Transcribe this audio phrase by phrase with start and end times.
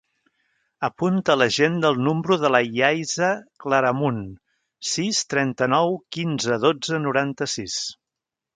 [0.85, 3.29] Apunta a l'agenda el número de la Yaiza
[3.65, 4.25] Claramunt:
[4.95, 7.81] sis, trenta-nou, quinze, dotze, noranta-sis.